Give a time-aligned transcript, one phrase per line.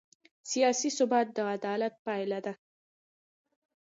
[0.51, 2.53] سیاسي ثبات د عدالت پایله ده